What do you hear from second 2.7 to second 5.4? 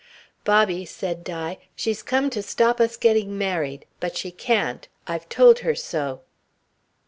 us getting married, but she can't. I've